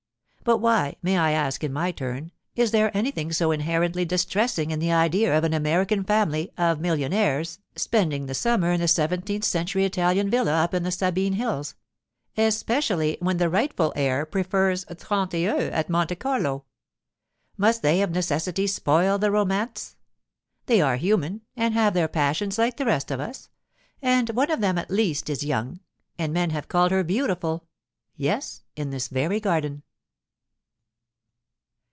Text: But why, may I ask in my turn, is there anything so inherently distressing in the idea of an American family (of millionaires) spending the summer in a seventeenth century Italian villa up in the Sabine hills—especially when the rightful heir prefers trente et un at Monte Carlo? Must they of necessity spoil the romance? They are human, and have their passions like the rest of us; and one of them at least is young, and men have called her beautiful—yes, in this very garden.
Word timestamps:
But 0.43 0.57
why, 0.57 0.95
may 1.03 1.19
I 1.19 1.31
ask 1.33 1.63
in 1.63 1.71
my 1.71 1.91
turn, 1.91 2.31
is 2.55 2.71
there 2.71 2.89
anything 2.97 3.31
so 3.31 3.51
inherently 3.51 4.05
distressing 4.05 4.71
in 4.71 4.79
the 4.79 4.91
idea 4.91 5.37
of 5.37 5.43
an 5.43 5.53
American 5.53 6.03
family 6.03 6.51
(of 6.57 6.79
millionaires) 6.79 7.59
spending 7.75 8.25
the 8.25 8.33
summer 8.33 8.71
in 8.71 8.81
a 8.81 8.87
seventeenth 8.87 9.43
century 9.45 9.85
Italian 9.85 10.31
villa 10.31 10.63
up 10.63 10.73
in 10.73 10.81
the 10.81 10.91
Sabine 10.91 11.33
hills—especially 11.33 13.17
when 13.19 13.37
the 13.37 13.49
rightful 13.51 13.93
heir 13.95 14.25
prefers 14.25 14.83
trente 14.85 15.35
et 15.35 15.47
un 15.51 15.61
at 15.71 15.89
Monte 15.91 16.15
Carlo? 16.15 16.65
Must 17.55 17.83
they 17.83 18.01
of 18.01 18.09
necessity 18.09 18.65
spoil 18.65 19.19
the 19.19 19.29
romance? 19.29 19.95
They 20.65 20.81
are 20.81 20.97
human, 20.97 21.41
and 21.55 21.75
have 21.75 21.93
their 21.93 22.07
passions 22.07 22.57
like 22.57 22.77
the 22.77 22.85
rest 22.87 23.11
of 23.11 23.19
us; 23.19 23.49
and 24.01 24.31
one 24.31 24.49
of 24.49 24.59
them 24.59 24.79
at 24.79 24.89
least 24.89 25.29
is 25.29 25.45
young, 25.45 25.81
and 26.17 26.33
men 26.33 26.49
have 26.49 26.67
called 26.67 26.89
her 26.89 27.03
beautiful—yes, 27.03 28.63
in 28.75 28.89
this 28.89 29.07
very 29.07 29.39
garden. 29.39 29.83